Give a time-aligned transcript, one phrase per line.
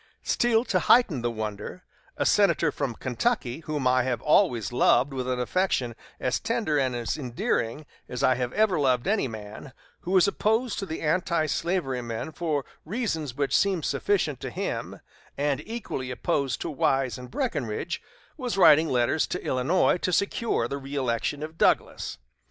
[0.23, 1.83] Still to heighten the wonder,
[2.17, 6.95] a senator from Kentucky, whom I have always loved with an affection as tender and
[7.15, 12.31] endearing as I have ever loved any man, who was opposed to the antislavery men
[12.31, 15.01] for reasons which seemed sufficient to him,
[15.37, 18.01] and equally opposed to Wise and Breckinridge,
[18.37, 22.17] was writing letters to Illinois to secure the reëlection of Douglas.